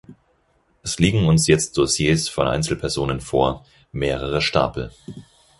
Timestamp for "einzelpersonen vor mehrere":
2.47-4.41